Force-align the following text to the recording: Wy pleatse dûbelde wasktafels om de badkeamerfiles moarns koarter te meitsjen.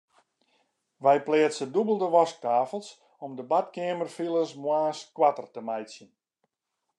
Wy 1.03 1.15
pleatse 1.25 1.65
dûbelde 1.73 2.07
wasktafels 2.15 2.89
om 3.23 3.31
de 3.37 3.43
badkeamerfiles 3.51 4.51
moarns 4.63 4.99
koarter 5.15 5.47
te 5.53 5.61
meitsjen. 5.67 6.09